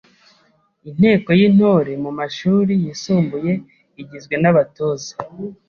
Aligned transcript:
Inteko 0.89 1.29
y’Intore 1.39 1.91
mu 2.03 2.11
mashuri 2.19 2.73
yisumbuye 2.83 3.51
igizwe 4.01 4.35
n’abatoza 4.39 5.13